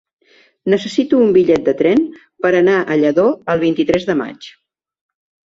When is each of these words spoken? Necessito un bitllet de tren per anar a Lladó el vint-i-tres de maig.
Necessito 0.73 1.19
un 1.25 1.35
bitllet 1.35 1.67
de 1.67 1.75
tren 1.83 2.01
per 2.45 2.53
anar 2.61 2.79
a 2.81 2.97
Lladó 3.03 3.27
el 3.55 3.63
vint-i-tres 3.67 4.09
de 4.09 4.17
maig. 4.23 4.49